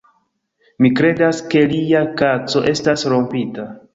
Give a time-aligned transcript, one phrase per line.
[0.85, 3.71] Mi kredas, ke lia kaco estas rompita